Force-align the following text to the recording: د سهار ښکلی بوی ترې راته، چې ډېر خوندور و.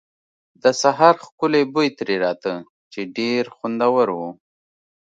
د 0.63 0.65
سهار 0.81 1.15
ښکلی 1.25 1.63
بوی 1.73 1.87
ترې 1.97 2.15
راته، 2.25 2.53
چې 2.91 3.01
ډېر 3.17 3.43
خوندور 3.55 4.07
و. 4.17 4.19